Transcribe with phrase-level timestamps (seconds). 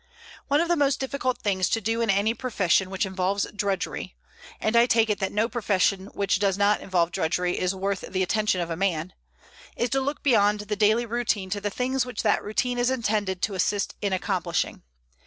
[0.47, 4.15] One of the most difficult things to do in any profession which involves drudgery
[4.59, 8.23] (and I take it that no profession which does not involve drudgery is worth the
[8.23, 9.13] attention of a man)
[9.75, 13.43] is to look beyond the daily routine to the things which that routine is intended
[13.43, 14.81] to assist in accomplishing.